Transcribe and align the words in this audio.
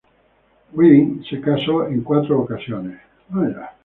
Wilding 0.73 1.23
se 1.29 1.39
casó 1.39 1.85
en 1.87 2.01
cuatro 2.01 2.39
ocasiones. 2.41 2.99